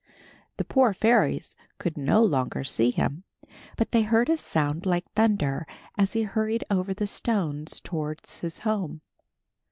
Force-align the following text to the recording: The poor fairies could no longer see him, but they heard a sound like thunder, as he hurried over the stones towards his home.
The 0.57 0.65
poor 0.65 0.95
fairies 0.95 1.55
could 1.77 1.95
no 1.95 2.23
longer 2.23 2.63
see 2.63 2.89
him, 2.89 3.23
but 3.77 3.91
they 3.91 4.01
heard 4.01 4.29
a 4.29 4.37
sound 4.37 4.87
like 4.87 5.05
thunder, 5.11 5.67
as 5.95 6.13
he 6.13 6.23
hurried 6.23 6.63
over 6.71 6.91
the 6.91 7.05
stones 7.05 7.79
towards 7.79 8.39
his 8.39 8.57
home. 8.65 9.01